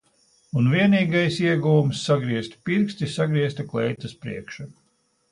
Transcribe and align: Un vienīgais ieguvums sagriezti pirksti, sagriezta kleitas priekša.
Un 0.59 0.67
vienīgais 0.75 1.35
ieguvums 1.41 1.99
sagriezti 2.07 2.59
pirksti, 2.69 3.09
sagriezta 3.17 3.67
kleitas 3.75 4.17
priekša. 4.25 4.67